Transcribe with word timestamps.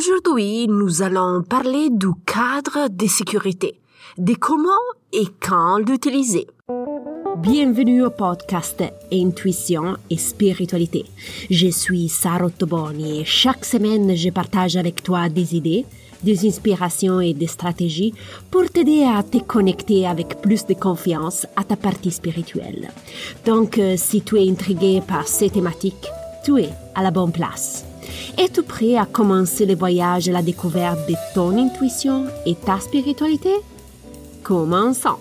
Aujourd'hui, 0.00 0.66
nous 0.66 1.02
allons 1.02 1.42
parler 1.42 1.90
du 1.90 2.06
cadre 2.24 2.88
de 2.88 3.06
sécurité, 3.06 3.78
de 4.16 4.32
comment 4.32 4.70
et 5.12 5.26
quand 5.40 5.76
l'utiliser. 5.76 6.46
Bienvenue 7.36 8.06
au 8.06 8.08
podcast 8.08 8.82
Intuition 9.12 9.98
et 10.08 10.16
Spiritualité. 10.16 11.04
Je 11.50 11.68
suis 11.68 12.08
Sarah 12.08 12.48
Toboni 12.48 13.20
et 13.20 13.24
chaque 13.26 13.66
semaine 13.66 14.16
je 14.16 14.30
partage 14.30 14.78
avec 14.78 15.02
toi 15.02 15.28
des 15.28 15.54
idées, 15.54 15.84
des 16.22 16.46
inspirations 16.48 17.20
et 17.20 17.34
des 17.34 17.46
stratégies 17.46 18.14
pour 18.50 18.70
t'aider 18.70 19.02
à 19.02 19.22
te 19.22 19.36
connecter 19.36 20.06
avec 20.06 20.40
plus 20.40 20.64
de 20.64 20.72
confiance 20.72 21.46
à 21.56 21.64
ta 21.64 21.76
partie 21.76 22.10
spirituelle. 22.10 22.90
Donc, 23.44 23.76
euh, 23.76 23.96
si 23.98 24.22
tu 24.22 24.38
es 24.38 24.50
intrigué 24.50 25.02
par 25.06 25.28
ces 25.28 25.50
thématiques, 25.50 26.08
tu 26.42 26.58
es 26.58 26.70
à 26.94 27.02
la 27.02 27.10
bonne 27.10 27.32
place. 27.32 27.84
Es-tu 28.38 28.62
prêt 28.62 28.96
à 28.96 29.06
commencer 29.06 29.66
le 29.66 29.74
voyage 29.74 30.28
à 30.28 30.32
la 30.32 30.42
découverte 30.42 31.08
de 31.08 31.14
ton 31.34 31.56
intuition 31.58 32.26
et 32.46 32.54
ta 32.54 32.80
spiritualité? 32.80 33.54
Commençons! 34.42 35.18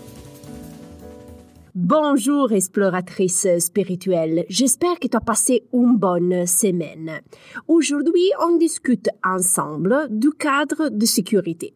Bonjour 1.76 2.52
exploratrice 2.52 3.48
spirituelle, 3.60 4.46
j'espère 4.50 5.00
que 5.00 5.08
tu 5.08 5.16
as 5.16 5.22
passé 5.22 5.64
une 5.72 5.98
bonne 5.98 6.46
semaine. 6.46 7.22
Aujourd'hui, 7.68 8.32
on 8.42 8.58
discute 8.58 9.10
ensemble 9.24 10.08
du 10.10 10.32
cadre 10.32 10.90
de 10.90 11.06
sécurité. 11.06 11.74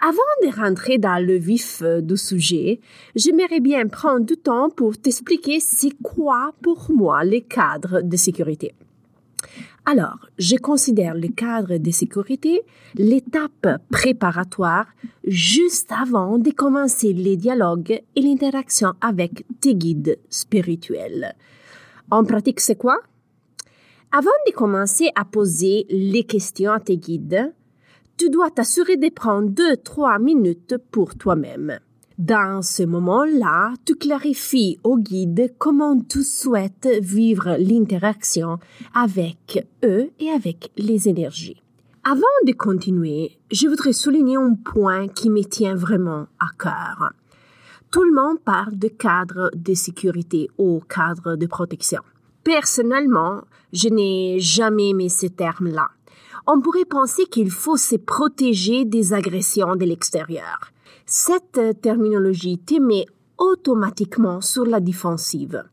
Avant 0.00 0.16
de 0.42 0.56
rentrer 0.56 0.96
dans 0.96 1.22
le 1.24 1.36
vif 1.36 1.82
du 1.82 2.16
sujet, 2.16 2.80
j'aimerais 3.14 3.60
bien 3.60 3.86
prendre 3.86 4.24
du 4.24 4.36
temps 4.36 4.70
pour 4.70 4.96
t'expliquer 4.96 5.60
c'est 5.60 5.92
quoi 6.02 6.52
pour 6.62 6.90
moi 6.90 7.22
le 7.22 7.40
cadre 7.40 8.00
de 8.00 8.16
sécurité. 8.16 8.72
Alors, 9.86 10.28
je 10.38 10.56
considère 10.56 11.14
le 11.14 11.28
cadre 11.28 11.78
de 11.78 11.90
sécurité 11.90 12.62
l'étape 12.94 13.80
préparatoire 13.90 14.86
juste 15.24 15.90
avant 15.90 16.38
de 16.38 16.50
commencer 16.50 17.12
les 17.12 17.36
dialogues 17.36 18.00
et 18.14 18.20
l'interaction 18.20 18.92
avec 19.00 19.44
tes 19.60 19.74
guides 19.74 20.18
spirituels. 20.28 21.34
En 22.10 22.24
pratique, 22.24 22.60
c'est 22.60 22.76
quoi? 22.76 22.98
Avant 24.12 24.30
de 24.46 24.52
commencer 24.52 25.08
à 25.14 25.24
poser 25.24 25.86
les 25.88 26.24
questions 26.24 26.72
à 26.72 26.80
tes 26.80 26.98
guides, 26.98 27.54
tu 28.16 28.28
dois 28.28 28.50
t'assurer 28.50 28.96
de 28.96 29.08
prendre 29.08 29.48
deux, 29.48 29.76
trois 29.78 30.18
minutes 30.18 30.76
pour 30.90 31.14
toi-même. 31.14 31.78
Dans 32.20 32.60
ce 32.60 32.82
moment-là, 32.82 33.72
tu 33.86 33.94
clarifies 33.94 34.78
au 34.84 34.98
guide 34.98 35.54
comment 35.56 35.98
tu 35.98 36.22
souhaites 36.22 36.86
vivre 37.00 37.56
l'interaction 37.58 38.58
avec 38.92 39.66
eux 39.82 40.10
et 40.20 40.28
avec 40.28 40.70
les 40.76 41.08
énergies. 41.08 41.62
Avant 42.04 42.20
de 42.46 42.52
continuer, 42.52 43.38
je 43.50 43.66
voudrais 43.68 43.94
souligner 43.94 44.36
un 44.36 44.52
point 44.52 45.08
qui 45.08 45.30
me 45.30 45.42
tient 45.42 45.74
vraiment 45.74 46.26
à 46.38 46.48
cœur. 46.58 47.10
Tout 47.90 48.04
le 48.04 48.12
monde 48.12 48.38
parle 48.44 48.76
de 48.76 48.88
cadre 48.88 49.50
de 49.54 49.72
sécurité 49.72 50.50
ou 50.58 50.80
cadre 50.80 51.36
de 51.36 51.46
protection. 51.46 52.02
Personnellement, 52.44 53.44
je 53.72 53.88
n'ai 53.88 54.40
jamais 54.40 54.90
aimé 54.90 55.08
ce 55.08 55.26
terme-là. 55.26 55.88
On 56.46 56.60
pourrait 56.60 56.84
penser 56.84 57.24
qu'il 57.24 57.50
faut 57.50 57.78
se 57.78 57.96
protéger 57.96 58.84
des 58.84 59.14
agressions 59.14 59.74
de 59.74 59.86
l'extérieur. 59.86 60.70
Cette 61.12 61.80
terminologie 61.82 62.60
te 62.60 62.80
met 62.80 63.04
automatiquement 63.36 64.40
sur 64.40 64.64
la 64.64 64.78
défensive. 64.78 65.64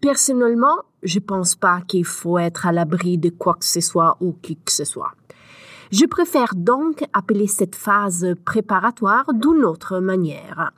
Personnellement, 0.00 0.76
je 1.02 1.18
pense 1.18 1.56
pas 1.56 1.80
qu'il 1.80 2.04
faut 2.04 2.38
être 2.38 2.68
à 2.68 2.72
l'abri 2.72 3.18
de 3.18 3.30
quoi 3.30 3.54
que 3.54 3.64
ce 3.64 3.80
soit 3.80 4.16
ou 4.20 4.36
qui 4.40 4.54
que 4.54 4.70
ce 4.70 4.84
soit. 4.84 5.10
Je 5.90 6.06
préfère 6.06 6.54
donc 6.54 7.04
appeler 7.12 7.48
cette 7.48 7.74
phase 7.74 8.36
préparatoire 8.44 9.34
d'une 9.34 9.64
autre 9.64 9.98
manière. 9.98 10.70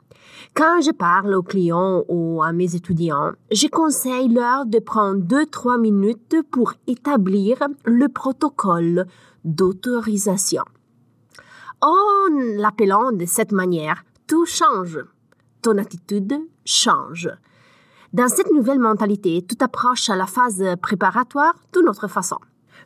Quand 0.55 0.81
je 0.81 0.91
parle 0.91 1.35
aux 1.35 1.43
clients 1.43 2.03
ou 2.07 2.41
à 2.41 2.51
mes 2.51 2.73
étudiants, 2.73 3.33
je 3.51 3.67
conseille 3.67 4.29
leur 4.29 4.65
de 4.65 4.79
prendre 4.79 5.21
deux, 5.21 5.45
trois 5.45 5.77
minutes 5.77 6.37
pour 6.49 6.73
établir 6.87 7.59
le 7.85 8.07
protocole 8.07 9.05
d'autorisation. 9.45 10.63
En 11.81 12.57
l'appelant 12.57 13.11
de 13.13 13.25
cette 13.25 13.53
manière, 13.53 14.03
tout 14.27 14.45
change. 14.45 14.99
Ton 15.61 15.77
attitude 15.77 16.33
change. 16.65 17.29
Dans 18.11 18.27
cette 18.27 18.51
nouvelle 18.51 18.79
mentalité, 18.79 19.45
tu 19.47 19.55
t'approches 19.55 20.09
à 20.09 20.15
la 20.15 20.25
phase 20.25 20.63
préparatoire 20.81 21.53
d'une 21.73 21.87
autre 21.87 22.07
façon. 22.07 22.37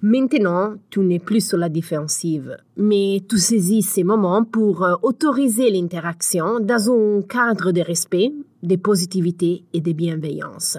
Maintenant, 0.01 0.75
tu 0.89 0.99
n'es 0.99 1.19
plus 1.19 1.47
sur 1.47 1.57
la 1.57 1.69
défensive, 1.69 2.57
mais 2.77 3.23
tu 3.27 3.37
saisis 3.37 3.83
ces 3.83 4.03
moments 4.03 4.43
pour 4.43 4.83
euh, 4.83 4.95
autoriser 5.01 5.71
l'interaction 5.71 6.59
dans 6.59 6.91
un 6.91 7.21
cadre 7.21 7.71
de 7.71 7.81
respect, 7.81 8.33
de 8.63 8.75
positivité 8.75 9.63
et 9.73 9.81
de 9.81 9.93
bienveillance. 9.93 10.77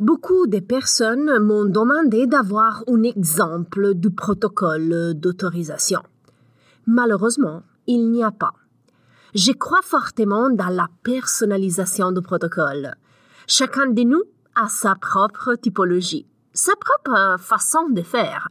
Beaucoup 0.00 0.46
de 0.46 0.58
personnes 0.58 1.38
m'ont 1.38 1.66
demandé 1.66 2.26
d'avoir 2.26 2.84
un 2.88 3.02
exemple 3.04 3.94
du 3.94 4.10
protocole 4.10 5.14
d'autorisation. 5.14 6.00
Malheureusement, 6.90 7.64
il 7.86 8.10
n'y 8.10 8.24
a 8.24 8.30
pas. 8.30 8.54
Je 9.34 9.52
crois 9.52 9.82
fortement 9.82 10.48
dans 10.48 10.70
la 10.70 10.88
personnalisation 11.02 12.12
du 12.12 12.22
protocole. 12.22 12.94
Chacun 13.46 13.90
de 13.90 14.02
nous 14.04 14.22
a 14.54 14.68
sa 14.68 14.94
propre 14.94 15.54
typologie, 15.54 16.26
sa 16.54 16.72
propre 16.76 17.36
façon 17.38 17.90
de 17.90 18.00
faire. 18.00 18.48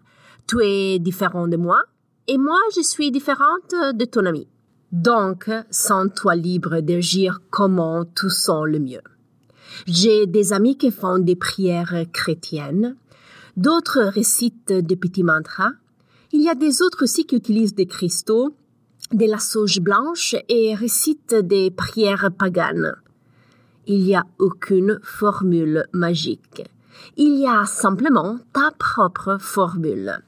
Tu 0.47 0.63
es 0.63 0.99
différent 0.99 1.47
de 1.47 1.57
moi 1.57 1.81
et 2.27 2.37
moi 2.37 2.59
je 2.75 2.81
suis 2.81 3.09
différente 3.09 3.73
de 3.73 4.05
ton 4.05 4.27
ami. 4.27 4.47
Donc, 4.91 5.49
sens-toi 5.71 6.35
libre 6.35 6.81
d'agir 6.81 7.39
comment 7.49 8.05
tu 8.05 8.29
sens 8.29 8.67
le 8.67 8.77
mieux. 8.77 9.01
J'ai 9.87 10.27
des 10.27 10.53
amis 10.53 10.77
qui 10.77 10.91
font 10.91 11.17
des 11.17 11.35
prières 11.35 12.05
chrétiennes, 12.13 12.97
d'autres 13.57 14.03
récitent 14.03 14.71
des 14.71 14.95
petits 14.95 15.23
mantras, 15.23 15.71
il 16.37 16.43
y 16.43 16.49
a 16.49 16.55
des 16.55 16.83
autres 16.83 17.03
aussi 17.03 17.25
qui 17.25 17.35
utilisent 17.35 17.73
des 17.73 17.87
cristaux, 17.87 18.53
de 19.11 19.25
la 19.25 19.39
sauge 19.39 19.79
blanche 19.79 20.35
et 20.49 20.75
récitent 20.75 21.33
des 21.33 21.71
prières 21.71 22.29
paganes. 22.37 22.93
Il 23.87 24.03
n'y 24.03 24.15
a 24.15 24.23
aucune 24.37 24.99
formule 25.01 25.87
magique. 25.93 26.61
Il 27.15 27.39
y 27.39 27.47
a 27.47 27.65
simplement 27.65 28.37
ta 28.53 28.69
propre 28.77 29.37
formule. 29.39 30.19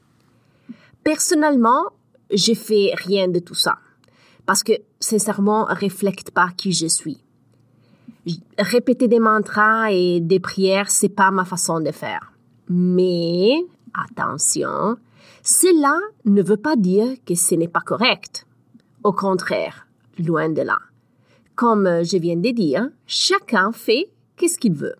Personnellement, 1.04 1.92
j'ai 2.32 2.56
fait 2.56 2.90
rien 2.96 3.28
de 3.28 3.38
tout 3.38 3.54
ça. 3.54 3.78
Parce 4.46 4.64
que, 4.64 4.72
sincèrement, 4.98 5.66
reflète 5.66 6.32
pas 6.32 6.48
qui 6.56 6.72
je 6.72 6.88
suis. 6.88 7.22
Répéter 8.58 9.06
des 9.06 9.20
mantras 9.20 9.92
et 9.92 10.18
des 10.20 10.40
prières, 10.40 10.90
c'est 10.90 11.08
pas 11.08 11.30
ma 11.30 11.44
façon 11.44 11.78
de 11.80 11.92
faire. 11.92 12.32
Mais, 12.68 13.64
attention, 13.94 14.96
cela 15.42 15.98
ne 16.24 16.42
veut 16.42 16.56
pas 16.56 16.76
dire 16.76 17.06
que 17.26 17.34
ce 17.34 17.54
n'est 17.54 17.68
pas 17.68 17.80
correct. 17.80 18.46
Au 19.04 19.12
contraire, 19.12 19.86
loin 20.18 20.48
de 20.48 20.62
là. 20.62 20.78
Comme 21.54 22.04
je 22.04 22.16
viens 22.16 22.36
de 22.36 22.50
dire, 22.50 22.88
chacun 23.06 23.72
fait 23.72 24.10
qu'est-ce 24.36 24.58
qu'il 24.58 24.74
veut. 24.74 24.96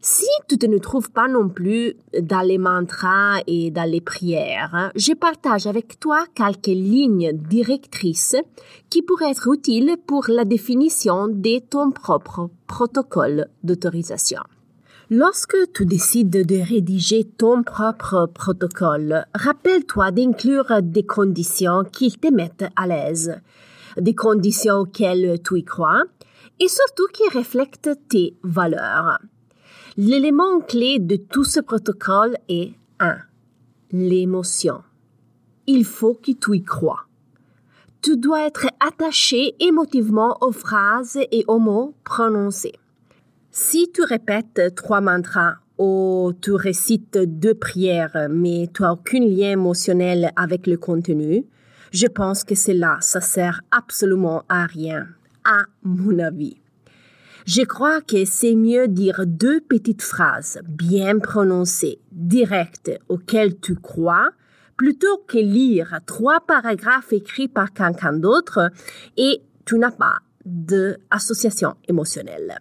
Si 0.00 0.26
tu 0.48 0.68
ne 0.68 0.78
trouves 0.78 1.10
pas 1.10 1.26
non 1.26 1.48
plus 1.48 1.94
dans 2.20 2.46
les 2.46 2.58
mantras 2.58 3.40
et 3.46 3.70
dans 3.70 3.90
les 3.90 4.00
prières, 4.00 4.92
je 4.94 5.12
partage 5.12 5.66
avec 5.66 5.98
toi 5.98 6.24
quelques 6.34 6.66
lignes 6.66 7.32
directrices 7.32 8.36
qui 8.90 9.02
pourraient 9.02 9.32
être 9.32 9.52
utiles 9.52 9.96
pour 10.06 10.26
la 10.28 10.44
définition 10.44 11.26
de 11.26 11.58
ton 11.58 11.90
propre 11.90 12.48
protocole 12.66 13.48
d'autorisation. 13.64 14.42
Lorsque 15.10 15.56
tu 15.72 15.86
décides 15.86 16.44
de 16.44 16.56
rédiger 16.56 17.24
ton 17.24 17.62
propre 17.62 18.28
protocole, 18.34 19.24
rappelle-toi 19.34 20.10
d'inclure 20.10 20.82
des 20.82 21.02
conditions 21.02 21.82
qui 21.90 22.12
te 22.12 22.30
mettent 22.30 22.66
à 22.76 22.86
l'aise, 22.86 23.40
des 23.98 24.14
conditions 24.14 24.80
auxquelles 24.80 25.40
tu 25.42 25.60
y 25.60 25.64
crois 25.64 26.02
et 26.60 26.68
surtout 26.68 27.06
qui 27.14 27.22
reflètent 27.34 27.98
tes 28.10 28.36
valeurs. 28.42 29.18
L'élément 29.96 30.60
clé 30.60 30.98
de 30.98 31.16
tout 31.16 31.44
ce 31.44 31.60
protocole 31.60 32.36
est 32.50 32.74
1. 33.00 33.16
L'émotion. 33.92 34.82
Il 35.66 35.86
faut 35.86 36.20
que 36.22 36.32
tu 36.32 36.56
y 36.56 36.62
crois. 36.62 37.06
Tu 38.02 38.18
dois 38.18 38.46
être 38.46 38.66
attaché 38.78 39.54
émotivement 39.58 40.36
aux 40.42 40.52
phrases 40.52 41.18
et 41.32 41.44
aux 41.48 41.58
mots 41.58 41.94
prononcés. 42.04 42.74
Si 43.60 43.90
tu 43.92 44.02
répètes 44.02 44.72
trois 44.76 45.00
mantras 45.00 45.56
ou 45.78 46.32
tu 46.40 46.52
récites 46.52 47.18
deux 47.18 47.54
prières, 47.54 48.28
mais 48.30 48.70
tu 48.72 48.82
n'as 48.82 48.92
aucun 48.92 49.18
lien 49.18 49.50
émotionnel 49.50 50.30
avec 50.36 50.68
le 50.68 50.76
contenu, 50.76 51.44
je 51.90 52.06
pense 52.06 52.44
que 52.44 52.54
cela, 52.54 52.98
ça 53.00 53.20
sert 53.20 53.62
absolument 53.72 54.44
à 54.48 54.64
rien, 54.64 55.08
à 55.44 55.64
mon 55.82 56.20
avis. 56.20 56.60
Je 57.46 57.62
crois 57.62 58.00
que 58.00 58.24
c'est 58.24 58.54
mieux 58.54 58.86
dire 58.86 59.26
deux 59.26 59.60
petites 59.60 60.02
phrases 60.02 60.60
bien 60.68 61.18
prononcées, 61.18 61.98
directes, 62.12 62.92
auxquelles 63.08 63.58
tu 63.58 63.74
crois, 63.74 64.30
plutôt 64.76 65.24
que 65.26 65.38
lire 65.38 65.98
trois 66.06 66.38
paragraphes 66.40 67.12
écrits 67.12 67.48
par 67.48 67.72
quelqu'un 67.72 68.12
d'autre 68.12 68.70
et 69.16 69.42
tu 69.64 69.80
n'as 69.80 69.90
pas 69.90 70.20
d'association 70.44 71.74
émotionnelle. 71.88 72.60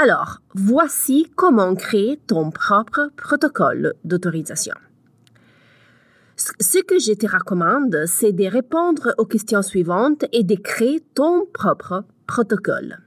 Alors, 0.00 0.38
voici 0.54 1.26
comment 1.34 1.74
créer 1.74 2.20
ton 2.28 2.52
propre 2.52 3.10
protocole 3.16 3.94
d'autorisation. 4.04 4.76
Ce 6.36 6.78
que 6.78 7.00
je 7.00 7.14
te 7.14 7.26
recommande, 7.26 8.04
c'est 8.06 8.30
de 8.30 8.44
répondre 8.44 9.12
aux 9.18 9.24
questions 9.24 9.62
suivantes 9.62 10.24
et 10.32 10.44
de 10.44 10.54
créer 10.54 11.00
ton 11.16 11.46
propre 11.52 12.04
protocole. 12.28 12.98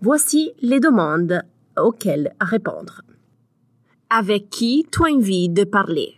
Voici 0.00 0.54
les 0.60 0.80
demandes 0.80 1.40
auxquelles 1.76 2.34
répondre. 2.40 3.02
Avec 4.10 4.50
qui 4.50 4.88
tu 4.90 5.04
as 5.04 5.14
envie 5.14 5.48
de 5.48 5.62
parler? 5.62 6.16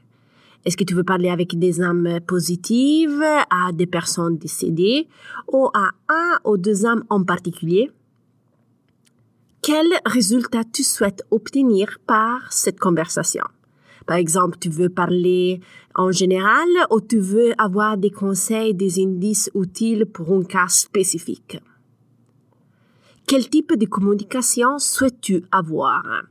Est-ce 0.64 0.79
que 0.79 0.85
tu 0.85 0.94
veux 0.94 1.05
parler 1.05 1.29
avec 1.29 1.58
des 1.58 1.82
âmes 1.82 2.20
positives, 2.26 3.23
à 3.50 3.73
des 3.73 3.87
personnes 3.87 4.38
décédées, 4.38 5.08
ou 5.52 5.69
à 5.75 5.91
un 6.08 6.38
ou 6.47 6.56
deux 6.56 6.87
âmes 6.87 7.05
en 7.11 7.23
particulier? 7.23 7.91
Quel 9.62 9.93
résultat 10.07 10.65
tu 10.65 10.83
souhaites 10.83 11.23
obtenir 11.31 11.99
par 12.07 12.51
cette 12.51 12.81
conversation? 12.81 13.45
Par 14.07 14.17
exemple, 14.17 14.57
tu 14.59 14.71
veux 14.71 14.89
parler 14.89 15.61
en 15.95 16.11
général 16.11 16.67
ou 16.91 17.03
tu 17.03 17.19
veux 17.19 17.53
avoir 17.59 17.99
des 17.99 18.11
conseils, 18.11 18.73
des 18.73 19.03
indices 19.03 19.51
utiles 19.55 20.07
pour 20.07 20.33
un 20.33 20.45
cas 20.45 20.69
spécifique? 20.69 21.59
Quel 23.27 23.51
type 23.51 23.75
de 23.77 23.85
communication 23.85 24.79
souhaites-tu 24.79 25.45
avoir? 25.53 26.23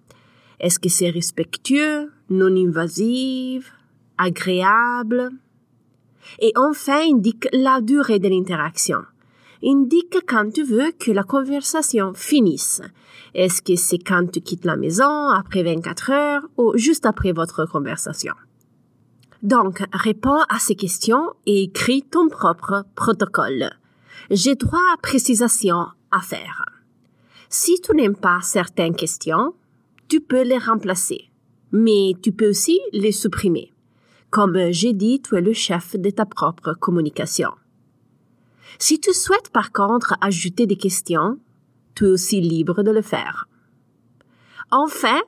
Est-ce 0.60 0.80
que 0.80 0.90
c'est 0.90 1.12
respectueux, 1.12 2.12
non 2.32 2.56
invasive, 2.56 3.68
agréable? 4.18 5.30
Et 6.40 6.52
enfin, 6.56 7.02
indique 7.14 7.48
la 7.54 7.80
durée 7.80 8.18
de 8.18 8.28
l'interaction 8.28 9.04
indique 9.64 10.18
quand 10.28 10.52
tu 10.54 10.64
veux 10.64 10.92
que 10.92 11.12
la 11.12 11.24
conversation 11.24 12.14
finisse. 12.14 12.82
Est-ce 13.34 13.62
que 13.62 13.76
c'est 13.76 14.00
quand 14.00 14.32
tu 14.32 14.42
quittes 14.42 14.66
la 14.66 14.76
maison, 14.76 15.28
après 15.28 15.64
24 15.64 16.12
heures 16.12 16.42
ou 16.58 16.78
juste 16.78 17.06
après 17.06 17.32
votre 17.32 17.66
conversation? 17.66 18.34
Donc, 19.44 19.84
réponds 19.94 20.44
à 20.50 20.60
ces 20.60 20.76
questions 20.76 21.34
et 21.46 21.64
écris 21.64 22.04
ton 22.04 22.28
propre 22.28 22.86
protocole. 22.96 23.72
J'ai 24.32 24.56
trois 24.56 24.98
précisations 25.02 25.88
à 26.12 26.20
faire. 26.22 26.66
Si 27.50 27.80
tu 27.82 27.96
n'aimes 27.96 28.18
pas 28.18 28.40
certaines 28.42 28.96
questions, 28.96 29.54
tu 30.08 30.20
peux 30.20 30.44
les 30.44 30.58
remplacer, 30.58 31.30
mais 31.72 32.14
tu 32.22 32.32
peux 32.32 32.50
aussi 32.50 32.80
les 32.92 33.12
supprimer. 33.12 33.72
Comme 34.30 34.72
j'ai 34.72 34.94
dit, 34.94 35.22
tu 35.22 35.36
es 35.36 35.42
le 35.42 35.54
chef 35.54 35.96
de 35.96 36.10
ta 36.10 36.26
propre 36.26 36.74
communication. 36.74 37.50
Si 38.78 39.00
tu 39.00 39.14
souhaites 39.14 39.50
par 39.52 39.72
contre 39.72 40.16
ajouter 40.22 40.68
des 40.68 40.76
questions, 40.76 41.40
tu 41.96 42.06
es 42.06 42.10
aussi 42.10 42.42
libre 42.42 42.84
de 42.84 42.92
le 42.92 43.02
faire. 43.02 43.48
Enfin, 44.72 45.20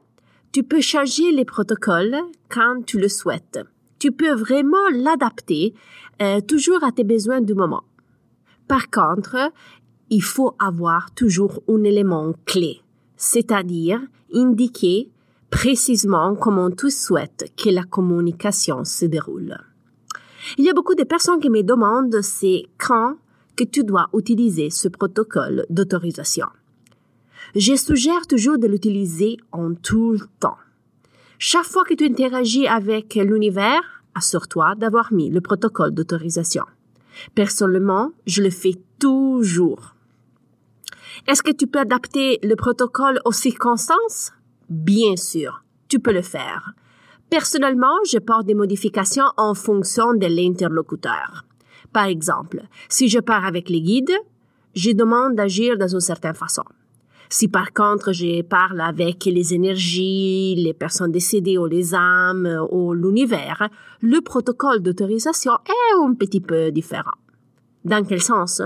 tu 0.51 0.63
peux 0.63 0.81
changer 0.81 1.31
les 1.31 1.45
protocoles 1.45 2.17
quand 2.49 2.85
tu 2.85 2.99
le 2.99 3.07
souhaites. 3.07 3.59
Tu 3.99 4.11
peux 4.11 4.33
vraiment 4.33 4.89
l'adapter 4.93 5.73
euh, 6.21 6.41
toujours 6.41 6.83
à 6.83 6.91
tes 6.91 7.03
besoins 7.03 7.41
du 7.41 7.53
moment. 7.53 7.83
Par 8.67 8.89
contre, 8.89 9.51
il 10.09 10.21
faut 10.21 10.55
avoir 10.59 11.13
toujours 11.13 11.61
un 11.67 11.83
élément 11.83 12.33
clé, 12.45 12.81
c'est-à-dire 13.15 14.01
indiquer 14.33 15.09
précisément 15.49 16.35
comment 16.35 16.69
tu 16.69 16.89
souhaites 16.89 17.51
que 17.57 17.69
la 17.69 17.83
communication 17.83 18.85
se 18.85 19.05
déroule. 19.05 19.57
Il 20.57 20.65
y 20.65 20.69
a 20.69 20.73
beaucoup 20.73 20.95
de 20.95 21.03
personnes 21.03 21.39
qui 21.39 21.49
me 21.49 21.63
demandent 21.63 22.21
c'est 22.21 22.63
quand 22.77 23.15
que 23.55 23.63
tu 23.63 23.83
dois 23.83 24.09
utiliser 24.13 24.69
ce 24.69 24.87
protocole 24.87 25.65
d'autorisation. 25.69 26.47
Je 27.55 27.75
suggère 27.75 28.27
toujours 28.27 28.57
de 28.57 28.67
l'utiliser 28.67 29.37
en 29.51 29.73
tout 29.73 30.13
le 30.13 30.27
temps. 30.39 30.57
Chaque 31.37 31.65
fois 31.65 31.83
que 31.83 31.93
tu 31.93 32.05
interagis 32.05 32.67
avec 32.67 33.15
l'univers, 33.15 34.03
assure-toi 34.15 34.75
d'avoir 34.75 35.11
mis 35.11 35.29
le 35.29 35.41
protocole 35.41 35.91
d'autorisation. 35.91 36.63
Personnellement, 37.35 38.11
je 38.25 38.41
le 38.41 38.49
fais 38.49 38.75
toujours. 38.99 39.95
Est-ce 41.27 41.43
que 41.43 41.51
tu 41.51 41.67
peux 41.67 41.79
adapter 41.79 42.39
le 42.43 42.55
protocole 42.55 43.19
aux 43.25 43.31
circonstances? 43.31 44.31
Bien 44.69 45.17
sûr, 45.17 45.63
tu 45.89 45.99
peux 45.99 46.13
le 46.13 46.21
faire. 46.21 46.73
Personnellement, 47.29 47.97
je 48.09 48.17
porte 48.17 48.45
des 48.45 48.53
modifications 48.53 49.31
en 49.37 49.53
fonction 49.53 50.13
de 50.13 50.27
l'interlocuteur. 50.27 51.45
Par 51.93 52.05
exemple, 52.05 52.61
si 52.89 53.09
je 53.09 53.19
pars 53.19 53.45
avec 53.45 53.69
les 53.69 53.81
guides, 53.81 54.17
je 54.75 54.91
demande 54.91 55.35
d'agir 55.35 55.77
dans 55.77 55.87
une 55.87 55.99
certaine 55.99 56.33
façon. 56.33 56.63
Si 57.29 57.47
par 57.47 57.71
contre 57.71 58.11
je 58.11 58.41
parle 58.41 58.81
avec 58.81 59.23
les 59.25 59.53
énergies, 59.53 60.55
les 60.57 60.73
personnes 60.73 61.13
décédées 61.13 61.57
ou 61.57 61.65
les 61.65 61.95
âmes 61.95 62.67
ou 62.71 62.93
l'univers, 62.93 63.69
le 64.01 64.19
protocole 64.19 64.81
d'autorisation 64.81 65.53
est 65.65 66.03
un 66.03 66.13
petit 66.13 66.41
peu 66.41 66.71
différent. 66.71 67.17
Dans 67.85 68.03
quel 68.03 68.21
sens? 68.21 68.61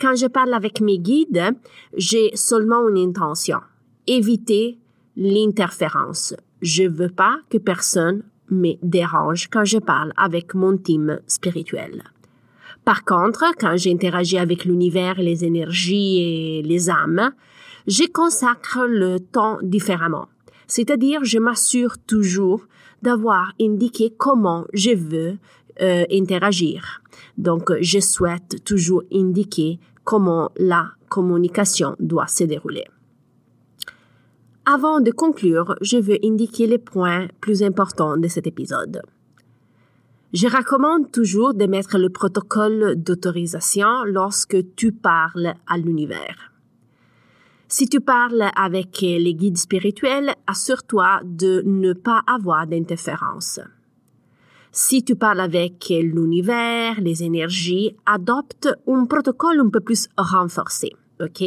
Quand 0.00 0.16
je 0.16 0.26
parle 0.26 0.54
avec 0.54 0.80
mes 0.80 0.98
guides, 0.98 1.54
j'ai 1.96 2.34
seulement 2.34 2.88
une 2.88 3.10
intention. 3.10 3.60
Éviter 4.06 4.78
l'interférence. 5.16 6.34
Je 6.62 6.84
veux 6.84 7.10
pas 7.10 7.38
que 7.48 7.58
personne 7.58 8.24
me 8.50 8.74
dérange 8.82 9.48
quand 9.48 9.64
je 9.64 9.78
parle 9.78 10.12
avec 10.16 10.54
mon 10.54 10.76
team 10.76 11.20
spirituel. 11.26 12.02
Par 12.84 13.04
contre, 13.04 13.44
quand 13.58 13.76
j'interagis 13.76 14.38
avec 14.38 14.64
l'univers, 14.64 15.18
les 15.18 15.44
énergies 15.44 16.18
et 16.20 16.62
les 16.62 16.90
âmes, 16.90 17.32
je 17.86 18.04
consacre 18.10 18.84
le 18.86 19.20
temps 19.20 19.58
différemment. 19.62 20.28
C'est-à-dire, 20.66 21.24
je 21.24 21.38
m'assure 21.38 21.96
toujours 22.06 22.66
d'avoir 23.02 23.52
indiqué 23.60 24.12
comment 24.16 24.64
je 24.72 24.94
veux 24.94 25.38
euh, 25.80 26.04
interagir. 26.10 27.02
Donc, 27.38 27.72
je 27.80 28.00
souhaite 28.00 28.64
toujours 28.64 29.02
indiquer 29.12 29.78
comment 30.04 30.50
la 30.56 30.92
communication 31.08 31.96
doit 32.00 32.26
se 32.26 32.44
dérouler. 32.44 32.84
Avant 34.66 35.00
de 35.00 35.10
conclure, 35.10 35.76
je 35.80 35.98
veux 35.98 36.18
indiquer 36.24 36.66
les 36.66 36.78
points 36.78 37.28
plus 37.40 37.62
importants 37.62 38.16
de 38.16 38.28
cet 38.28 38.46
épisode. 38.46 39.02
Je 40.34 40.48
recommande 40.48 41.12
toujours 41.12 41.54
de 41.54 41.64
mettre 41.66 41.96
le 41.96 42.08
protocole 42.10 42.96
d'autorisation 42.96 44.02
lorsque 44.04 44.56
tu 44.74 44.90
parles 44.90 45.54
à 45.68 45.78
l'univers. 45.78 46.50
Si 47.68 47.88
tu 47.88 48.00
parles 48.00 48.50
avec 48.56 49.00
les 49.00 49.32
guides 49.36 49.58
spirituels, 49.58 50.34
assure-toi 50.48 51.20
de 51.22 51.62
ne 51.64 51.92
pas 51.92 52.20
avoir 52.26 52.66
d'interférence. 52.66 53.60
Si 54.72 55.04
tu 55.04 55.14
parles 55.14 55.38
avec 55.38 55.86
l'univers, 55.90 57.00
les 57.00 57.22
énergies, 57.22 57.94
adopte 58.04 58.68
un 58.88 59.04
protocole 59.06 59.60
un 59.60 59.68
peu 59.68 59.78
plus 59.78 60.08
renforcé, 60.18 60.90
ok? 61.22 61.44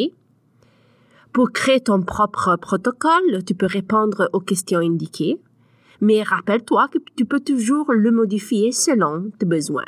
Pour 1.33 1.51
créer 1.51 1.81
ton 1.81 2.03
propre 2.03 2.55
protocole, 2.55 3.43
tu 3.45 3.53
peux 3.53 3.65
répondre 3.65 4.29
aux 4.31 4.39
questions 4.39 4.79
indiquées 4.79 5.41
mais 6.01 6.23
rappelle-toi 6.23 6.87
que 6.89 6.97
tu 7.15 7.25
peux 7.25 7.39
toujours 7.39 7.93
le 7.93 8.11
modifier 8.11 8.71
selon 8.71 9.31
tes 9.37 9.45
besoins. 9.45 9.85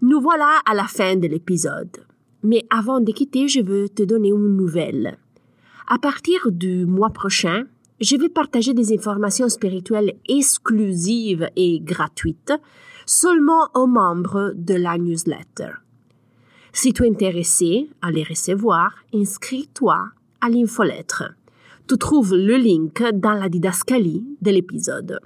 Nous 0.00 0.20
voilà 0.20 0.60
à 0.66 0.74
la 0.74 0.84
fin 0.84 1.16
de 1.16 1.28
l'épisode. 1.28 2.04
Mais 2.42 2.64
avant 2.70 3.00
de 3.00 3.12
quitter, 3.12 3.46
je 3.46 3.60
veux 3.60 3.88
te 3.88 4.02
donner 4.02 4.30
une 4.30 4.56
nouvelle. 4.56 5.16
À 5.86 5.98
partir 5.98 6.50
du 6.50 6.86
mois 6.86 7.10
prochain, 7.10 7.64
je 8.00 8.16
vais 8.16 8.28
partager 8.28 8.74
des 8.74 8.92
informations 8.92 9.48
spirituelles 9.48 10.14
exclusives 10.28 11.48
et 11.54 11.80
gratuites 11.80 12.52
seulement 13.06 13.68
aux 13.74 13.86
membres 13.86 14.52
de 14.56 14.74
la 14.74 14.98
newsletter. 14.98 15.70
Si 16.72 16.92
tu 16.92 17.04
es 17.04 17.10
intéressé 17.10 17.90
à 18.00 18.10
les 18.10 18.24
recevoir, 18.24 18.94
inscris-toi 19.14 20.08
à 20.40 20.48
l'infolettre. 20.48 21.32
Tu 21.88 21.98
trouves 21.98 22.34
le 22.34 22.56
link 22.56 23.02
dans 23.14 23.34
la 23.34 23.48
didascalie 23.48 24.24
de 24.40 24.50
l'épisode. 24.50 25.18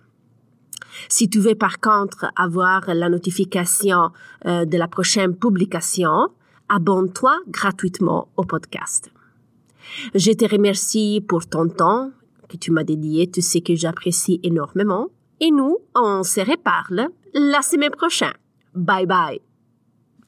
Si 1.09 1.29
tu 1.29 1.39
veux 1.39 1.55
par 1.55 1.81
contre 1.81 2.27
avoir 2.37 2.83
la 2.95 3.09
notification 3.09 4.11
euh, 4.47 4.65
de 4.65 4.77
la 4.79 4.89
prochaine 4.89 5.37
publication, 5.37 6.29
abonne-toi 6.69 7.39
gratuitement 7.49 8.29
au 8.37 8.45
podcast. 8.45 9.11
Je 10.15 10.33
te 10.33 10.51
remercie 10.51 11.25
pour 11.27 11.47
ton 11.47 11.69
temps 11.69 12.11
que 12.49 12.57
tu 12.57 12.71
m'as 12.71 12.85
dédié, 12.85 13.31
tu 13.31 13.43
sais 13.43 13.61
que 13.61 13.75
j'apprécie 13.75 14.41
énormément. 14.43 15.09
Et 15.41 15.51
nous, 15.51 15.79
on 15.95 16.23
se 16.23 16.41
reparle 16.41 17.09
la 17.35 17.63
semaine 17.63 17.91
prochaine. 17.91 18.33
Bye 18.75 19.07
bye. 19.07 19.46